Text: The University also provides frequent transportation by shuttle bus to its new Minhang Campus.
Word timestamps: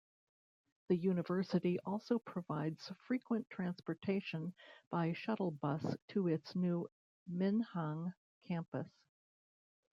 The 0.87 0.95
University 0.97 1.79
also 1.81 2.17
provides 2.17 2.91
frequent 3.05 3.47
transportation 3.51 4.51
by 4.89 5.13
shuttle 5.13 5.51
bus 5.51 5.85
to 6.07 6.27
its 6.27 6.55
new 6.55 6.89
Minhang 7.31 8.11
Campus. 8.47 8.87